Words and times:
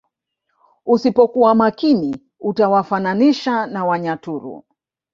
Usipokua 0.85 1.55
makini 1.55 2.17
utawafananisha 2.39 3.65
na 3.67 3.85
wanyaturu 3.85 4.65